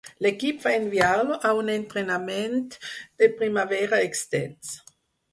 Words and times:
L'equip 0.25 0.61
va 0.67 0.71
enviar-lo 0.75 1.35
a 1.49 1.51
un 1.59 1.67
entrenament 1.73 2.57
de 3.23 3.29
primavera 3.41 4.01
extens. 4.07 4.73